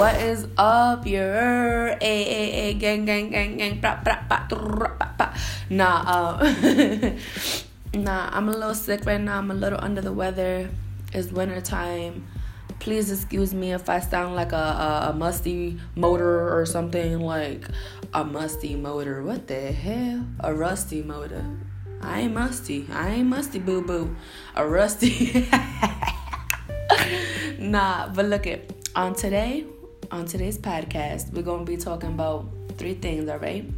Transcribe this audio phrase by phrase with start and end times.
[0.00, 3.84] What is up, your a a a gang gang gang gang.
[5.68, 6.40] Nah, uh,
[7.92, 9.36] nah, I'm a little sick right now.
[9.36, 10.70] I'm a little under the weather.
[11.12, 12.26] It's winter time.
[12.78, 17.68] Please excuse me if I sound like a, a, a musty motor or something like
[18.14, 19.22] a musty motor.
[19.22, 20.24] What the hell?
[20.40, 21.44] A rusty motor.
[22.00, 22.86] I ain't musty.
[22.90, 24.16] I ain't musty boo boo.
[24.56, 25.46] A rusty.
[27.58, 28.88] nah, but look it.
[28.96, 29.66] On today,
[30.10, 32.46] on today's podcast, we're gonna be talking about
[32.76, 33.70] three things, alright?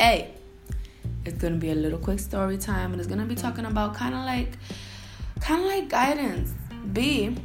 [0.00, 0.30] A,
[1.24, 4.18] it's gonna be a little quick story time and it's gonna be talking about kinda
[4.24, 4.52] like
[5.42, 6.52] kinda like guidance.
[6.92, 7.36] B,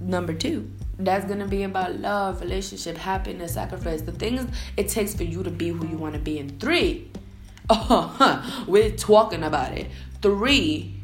[0.00, 4.46] number two, that's gonna be about love, relationship, happiness, sacrifice, the things
[4.76, 6.38] it takes for you to be who you wanna be.
[6.38, 7.08] And three,
[7.70, 8.64] Oh, huh.
[8.66, 9.88] We're talking about it.
[10.20, 10.94] Three,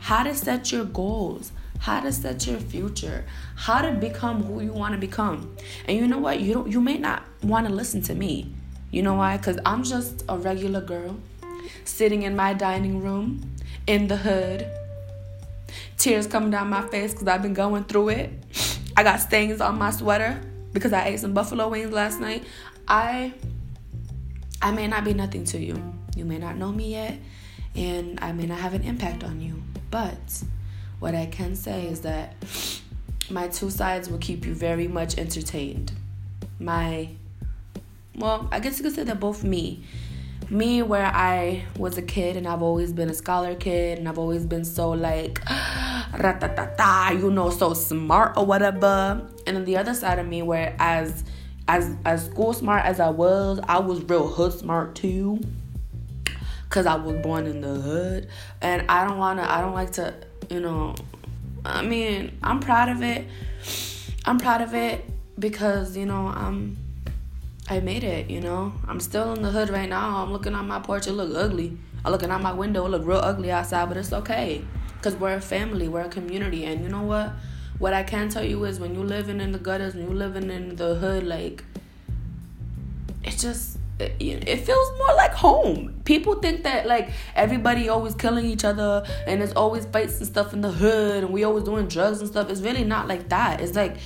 [0.00, 4.72] how to set your goals, how to set your future, how to become who you
[4.72, 5.56] want to become.
[5.86, 6.40] And you know what?
[6.40, 8.52] You don't you may not want to listen to me.
[8.90, 9.38] You know why?
[9.38, 11.16] Cuz I'm just a regular girl
[11.84, 13.52] sitting in my dining room
[13.86, 14.66] in the hood.
[15.98, 18.30] Tears coming down my face cuz I've been going through it.
[18.96, 20.40] I got stains on my sweater
[20.72, 22.44] because I ate some buffalo wings last night.
[22.88, 23.32] I
[24.62, 25.76] I may not be nothing to you.
[26.16, 27.18] You may not know me yet,
[27.74, 29.62] and I may not have an impact on you.
[29.90, 30.42] But
[30.98, 32.34] what I can say is that
[33.30, 35.92] my two sides will keep you very much entertained.
[36.58, 37.08] My,
[38.14, 39.84] well, I guess you could say they're both me.
[40.48, 44.18] Me, where I was a kid and I've always been a scholar kid and I've
[44.18, 49.26] always been so like, ratatata, you know, so smart or whatever.
[49.46, 51.24] And then the other side of me, where as
[51.68, 55.40] as as school smart as I was, I was real hood smart too.
[56.68, 58.28] Cause I was born in the hood,
[58.60, 59.46] and I don't wanna.
[59.48, 60.14] I don't like to,
[60.50, 60.94] you know.
[61.64, 63.26] I mean, I'm proud of it.
[64.24, 65.04] I'm proud of it
[65.38, 66.76] because you know I'm.
[67.68, 68.30] I made it.
[68.30, 70.22] You know, I'm still in the hood right now.
[70.22, 71.06] I'm looking on my porch.
[71.06, 71.76] It look ugly.
[72.04, 72.86] I'm looking out my window.
[72.86, 74.64] It look real ugly outside, but it's okay.
[75.02, 75.88] Cause we're a family.
[75.88, 77.32] We're a community, and you know what?
[77.78, 80.50] what I can tell you is when you living in the gutters, when you living
[80.50, 81.64] in the hood, like
[83.22, 86.00] it's just it, feels more like home.
[86.04, 90.52] People think that like everybody always killing each other and there's always fights and stuff
[90.52, 92.50] in the hood and we always doing drugs and stuff.
[92.50, 93.60] It's really not like that.
[93.60, 93.96] It's like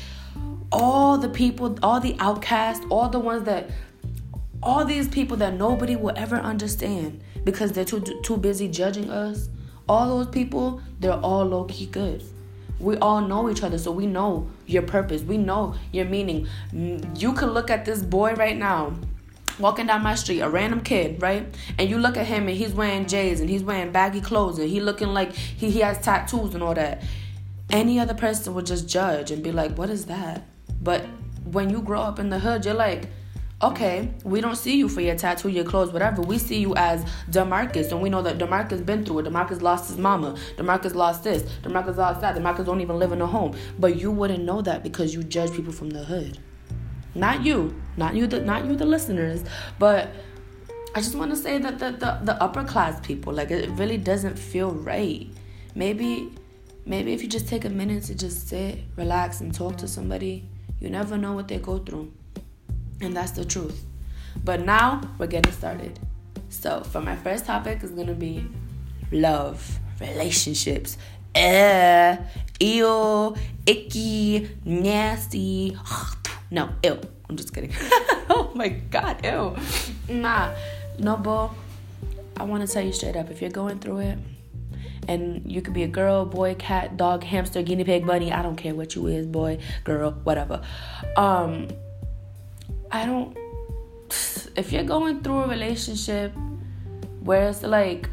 [0.73, 3.71] all the people, all the outcasts, all the ones that
[4.63, 9.49] all these people that nobody will ever understand because they're too too busy judging us.
[9.89, 12.23] All those people, they're all low key good
[12.79, 17.33] we all know each other so we know your purpose we know your meaning you
[17.35, 18.91] could look at this boy right now
[19.61, 22.73] walking down my street a random kid right and you look at him and he's
[22.73, 26.55] wearing j's and he's wearing baggy clothes and he looking like he, he has tattoos
[26.55, 27.03] and all that
[27.71, 30.43] any other person would just judge and be like what is that
[30.83, 31.05] but
[31.45, 33.09] when you grow up in the hood you're like
[33.63, 36.23] okay, we don't see you for your tattoo, your clothes, whatever.
[36.23, 39.27] We see you as Demarcus, and we know that Demarcus been through it.
[39.27, 40.37] Demarcus lost his mama.
[40.57, 41.43] Demarcus lost this.
[41.63, 42.35] Demarcus lost that.
[42.35, 43.55] Demarcus don't even live in a home.
[43.79, 46.39] But you wouldn't know that because you judge people from the hood.
[47.15, 49.45] Not you, not you, the not you, the listeners,
[49.79, 50.11] but.
[50.93, 53.97] I just want to say that the, the, the upper class people, like it really
[53.97, 55.29] doesn't feel right.
[55.77, 56.33] Maybe
[56.85, 60.49] maybe if you just take a minute to just sit, relax, and talk to somebody,
[60.81, 62.13] you never know what they go through.
[63.01, 63.85] And that's the truth.
[64.45, 65.99] But now we're getting started.
[66.49, 68.47] So, for my first topic is to be
[69.13, 70.99] love, relationships.
[71.35, 72.17] Eh,
[72.59, 75.77] ew, icky, nasty.
[76.51, 77.01] No, ew.
[77.29, 77.73] I'm just kidding.
[78.29, 79.57] oh my god, ew.
[80.09, 80.53] Nah,
[80.99, 81.51] no, bro.
[82.37, 84.19] I want to tell you straight up if you're going through it,
[85.07, 88.33] and you could be a girl, boy, cat, dog, hamster, guinea pig, bunny.
[88.33, 90.63] I don't care what you is, boy, girl, whatever.
[91.17, 91.69] Um,
[92.91, 93.37] I don't.
[94.57, 96.33] If you're going through a relationship
[97.21, 98.09] where it's like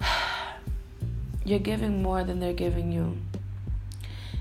[1.44, 3.16] you're giving more than they're giving you,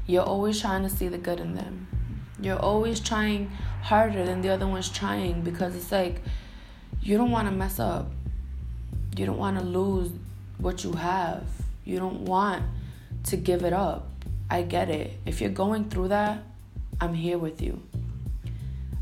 [0.07, 1.87] you're always trying to see the good in them.
[2.39, 3.51] You're always trying
[3.81, 6.21] harder than the other one's trying because it's like
[7.01, 8.11] you don't want to mess up.
[9.15, 10.11] You don't want to lose
[10.57, 11.43] what you have.
[11.85, 12.63] You don't want
[13.25, 14.09] to give it up.
[14.49, 15.13] I get it.
[15.25, 16.43] If you're going through that,
[17.01, 17.81] I'm here with you.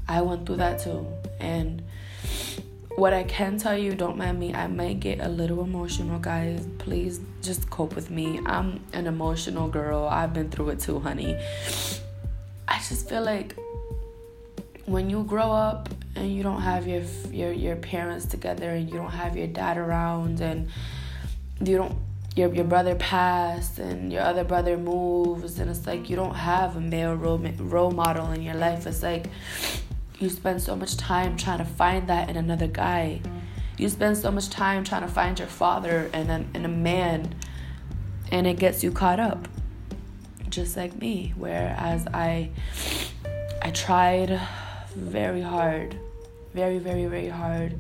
[0.08, 1.08] I went through that too.
[1.40, 1.82] And
[2.96, 6.66] what I can tell you, don't mind me, I might get a little emotional, guys.
[6.78, 8.40] Please just cope with me.
[8.46, 10.08] I'm an emotional girl.
[10.08, 11.38] I've been through it too, honey.
[12.76, 13.56] I just feel like
[14.86, 18.98] when you grow up and you don't have your your your parents together and you
[18.98, 20.68] don't have your dad around and
[21.64, 21.96] you don't
[22.36, 26.76] your your brother passed and your other brother moves and it's like you don't have
[26.76, 28.86] a male role role model in your life.
[28.86, 29.28] It's like
[30.20, 33.22] you spend so much time trying to find that in another guy.
[33.78, 37.36] You spend so much time trying to find your father and a, in a man
[38.34, 39.48] and it gets you caught up.
[40.50, 42.52] Just like me, whereas I
[43.62, 44.40] I tried
[44.96, 45.98] very hard,
[46.54, 47.80] very very very hard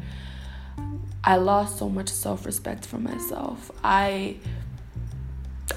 [1.27, 3.71] I lost so much self-respect for myself.
[3.83, 4.37] I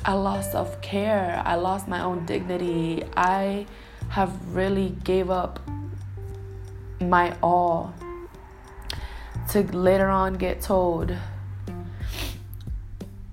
[0.05, 1.43] I lost self-care.
[1.45, 3.03] I lost my own dignity.
[3.17, 3.67] I
[4.11, 5.59] have really gave up
[7.01, 7.95] my all
[9.51, 11.17] to later on get told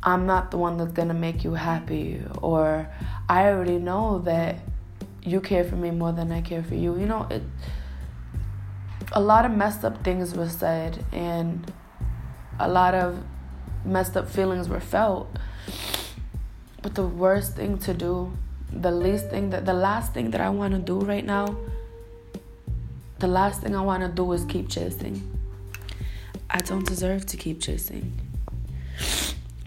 [0.03, 2.87] I'm not the one that's going to make you happy or
[3.27, 4.57] I already know that
[5.23, 6.97] you care for me more than I care for you.
[6.97, 7.41] You know, it
[9.11, 11.71] a lot of messed up things were said and
[12.59, 13.23] a lot of
[13.83, 15.27] messed up feelings were felt.
[16.81, 18.37] But the worst thing to do,
[18.71, 21.55] the least thing that the last thing that I want to do right now,
[23.19, 25.31] the last thing I want to do is keep chasing.
[26.49, 28.13] I don't deserve to keep chasing.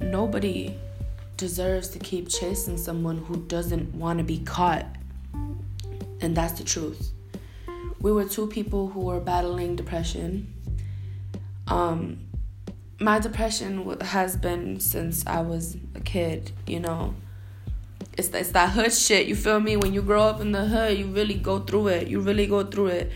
[0.01, 0.77] Nobody
[1.39, 4.85] deserves to keep chasing someone who doesn't want to be caught.
[6.21, 7.13] And that's the truth.
[8.01, 10.53] We were two people who were battling depression.
[11.69, 12.19] Um,
[13.01, 17.15] my depression has been since I was a kid, you know.
[18.17, 19.77] It's, it's that hood shit, you feel me?
[19.77, 22.09] When you grow up in the hood, you really go through it.
[22.09, 23.13] You really go through it.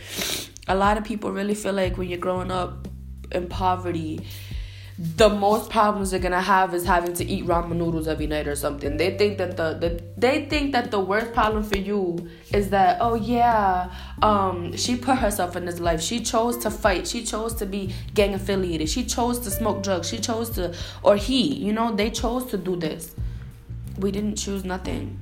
[0.69, 2.87] A lot of people really feel like when you're growing up
[3.33, 4.21] in poverty,
[4.99, 8.55] the most problems they're gonna have is having to eat ramen noodles every night or
[8.55, 8.99] something.
[8.99, 12.99] They think that the, the they think that the worst problem for you is that
[13.01, 13.91] oh yeah,
[14.21, 16.03] um, she put herself in this life.
[16.03, 17.07] She chose to fight.
[17.09, 18.89] She chose to be gang affiliated.
[18.91, 20.09] She chose to smoke drugs.
[20.09, 23.15] She chose to or he, you know, they chose to do this.
[23.99, 25.19] We didn't choose nothing.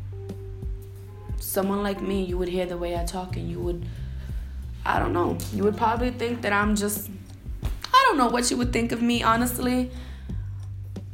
[1.39, 3.87] Someone like me, you would hear the way I talk and you would
[4.85, 5.39] I don't know.
[5.53, 7.11] You would probably think that I'm just
[8.11, 9.89] don't know what you would think of me, honestly.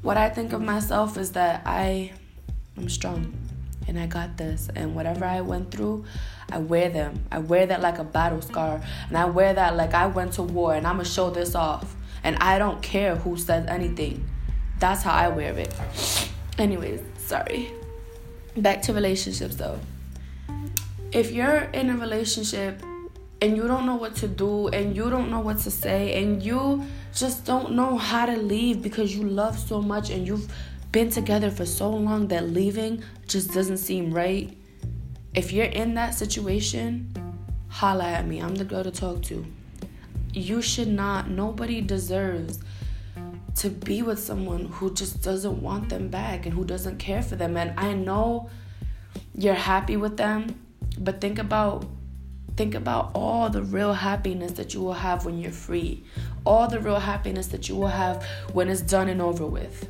[0.01, 2.13] What I think of myself is that I
[2.79, 3.35] am strong
[3.87, 4.71] and I got this.
[4.75, 6.07] And whatever I went through,
[6.51, 7.23] I wear them.
[7.31, 8.81] I wear that like a battle scar.
[9.09, 11.55] And I wear that like I went to war and I'm going to show this
[11.55, 11.95] off.
[12.25, 14.27] And I don't care who says anything.
[14.79, 15.75] That's how I wear it.
[16.57, 17.73] Anyways, sorry.
[18.57, 19.79] Back to relationships though.
[21.13, 22.81] If you're in a relationship
[23.43, 26.43] and you don't know what to do and you don't know what to say and
[26.43, 26.85] you
[27.15, 30.51] just don't know how to leave because you love so much and you've
[30.93, 34.57] been together for so long that leaving just doesn't seem right.
[35.35, 37.13] If you're in that situation,
[37.69, 38.41] holla at me.
[38.41, 39.45] I'm the girl to talk to.
[40.33, 42.61] You should not, nobody deserves
[43.57, 47.37] to be with someone who just doesn't want them back and who doesn't care for
[47.37, 47.57] them.
[47.57, 48.49] And I know
[49.35, 50.59] you're happy with them,
[50.99, 51.87] but think about
[52.57, 56.05] Think about all the real happiness that you will have when you're free,
[56.45, 59.87] all the real happiness that you will have when it's done and over with.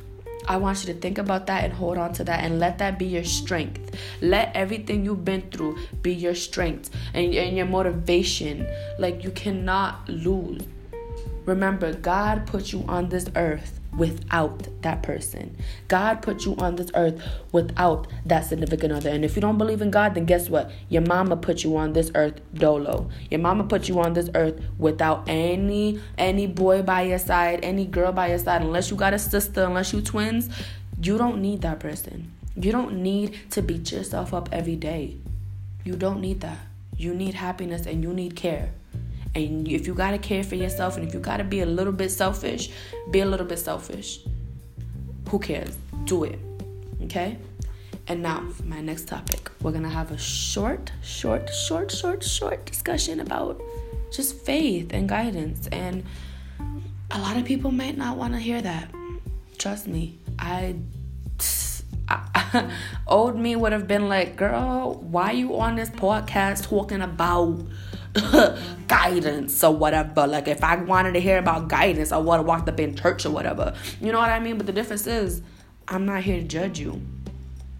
[0.49, 2.97] I want you to think about that and hold on to that and let that
[2.97, 3.95] be your strength.
[4.21, 8.67] Let everything you've been through be your strength and, and your motivation.
[8.97, 10.61] Like you cannot lose.
[11.45, 15.57] Remember, God put you on this earth without that person.
[15.87, 17.21] God put you on this earth
[17.51, 19.09] without that significant other.
[19.09, 20.71] And if you don't believe in God, then guess what?
[20.87, 23.09] Your mama put you on this earth dolo.
[23.29, 27.85] Your mama put you on this earth without any any boy by your side, any
[27.85, 28.61] girl by your side.
[28.61, 30.49] Unless you got a sister, unless you twins,
[31.01, 32.31] you don't need that person.
[32.55, 35.17] You don't need to beat yourself up every day.
[35.83, 36.59] You don't need that.
[36.97, 38.71] You need happiness and you need care.
[39.45, 42.09] And if you gotta care for yourself and if you gotta be a little bit
[42.09, 42.69] selfish,
[43.11, 44.19] be a little bit selfish.
[45.29, 45.77] Who cares?
[46.05, 46.39] Do it.
[47.03, 47.37] Okay?
[48.07, 52.65] And now, for my next topic, we're gonna have a short, short, short, short, short
[52.65, 53.61] discussion about
[54.11, 55.67] just faith and guidance.
[55.67, 56.03] And
[57.11, 58.89] a lot of people might not wanna hear that.
[59.57, 60.75] Trust me, I
[63.07, 67.59] old me would have been like, girl, why you on this podcast talking about
[68.87, 70.27] guidance or whatever.
[70.27, 73.25] Like if I wanted to hear about guidance, I would have walked up in church
[73.25, 73.73] or whatever.
[74.01, 74.57] You know what I mean?
[74.57, 75.41] But the difference is,
[75.87, 77.01] I'm not here to judge you.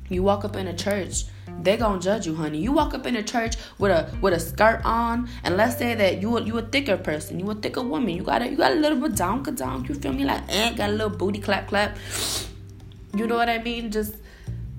[0.10, 1.26] You walk up in a church,
[1.62, 2.60] they gonna judge you, honey.
[2.60, 5.96] You walk up in a church with a with a skirt on, and let's say
[5.96, 8.10] that you you a thicker person, you a thicker woman.
[8.10, 9.86] You got a you got a little bit down, down.
[9.86, 10.24] You feel me?
[10.24, 11.98] Like eh, got a little booty clap clap.
[13.16, 13.92] You know what I mean?
[13.92, 14.16] Just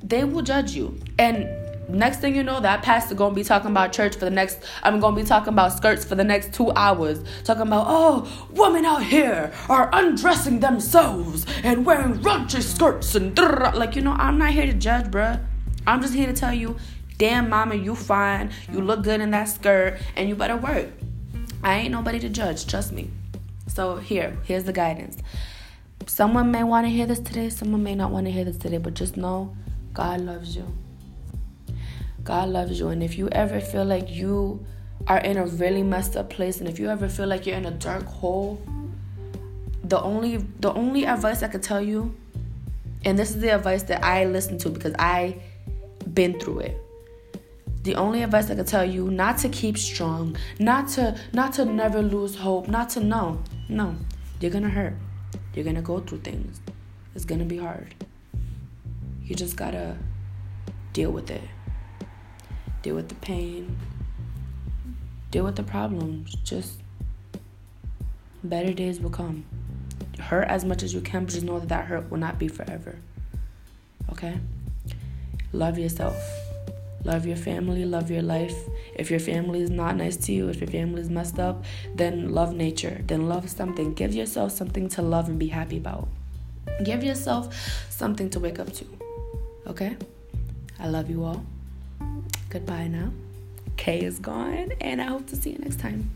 [0.02, 1.48] they will judge you, and
[1.88, 4.58] next thing you know, that pastor gonna be talking about church for the next.
[4.82, 7.22] I'm gonna be talking about skirts for the next two hours.
[7.44, 13.96] Talking about oh, women out here are undressing themselves and wearing raunchy skirts and like
[13.96, 14.12] you know.
[14.12, 15.40] I'm not here to judge, bruh.
[15.86, 16.76] I'm just here to tell you,
[17.16, 18.50] damn mama, you fine.
[18.70, 20.88] You look good in that skirt, and you better work.
[21.62, 22.66] I ain't nobody to judge.
[22.66, 23.10] Trust me.
[23.66, 25.18] So here, here's the guidance.
[26.06, 27.48] Someone may want to hear this today.
[27.48, 29.56] Someone may not want to hear this today, but just know
[29.92, 30.66] God loves you.
[32.28, 32.88] God loves you.
[32.88, 34.62] And if you ever feel like you
[35.06, 37.64] are in a really messed up place and if you ever feel like you're in
[37.64, 38.60] a dark hole,
[39.82, 42.14] the only the only advice I could tell you,
[43.06, 45.40] and this is the advice that I listen to because I
[46.12, 46.76] been through it.
[47.84, 51.64] The only advice I could tell you not to keep strong, not to not to
[51.64, 53.42] never lose hope, not to know.
[53.70, 53.96] No.
[54.38, 54.92] You're gonna hurt.
[55.54, 56.60] You're gonna go through things.
[57.14, 57.94] It's gonna be hard.
[59.24, 59.96] You just gotta
[60.92, 61.40] deal with it
[62.82, 63.76] deal with the pain,
[65.30, 66.34] deal with the problems.
[66.44, 66.78] Just
[68.42, 69.44] better days will come.
[70.18, 72.48] Hurt as much as you can, but just know that that hurt will not be
[72.48, 72.98] forever.
[74.10, 74.38] Okay?
[75.52, 76.16] Love yourself.
[77.04, 78.56] Love your family, love your life.
[78.94, 82.32] If your family is not nice to you, if your family is messed up, then
[82.32, 83.02] love nature.
[83.06, 83.94] Then love something.
[83.94, 86.08] Give yourself something to love and be happy about.
[86.84, 87.54] Give yourself
[87.88, 88.84] something to wake up to.
[89.68, 89.96] Okay?
[90.78, 91.44] I love you all.
[92.50, 93.12] Goodbye now.
[93.76, 96.10] Kay is gone, and I hope to see you next time.